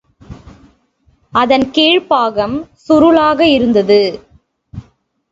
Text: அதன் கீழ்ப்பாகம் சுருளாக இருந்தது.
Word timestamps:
அதன் 1.33 1.65
கீழ்ப்பாகம் 1.71 2.55
சுருளாக 2.87 3.39
இருந்தது. 3.47 3.99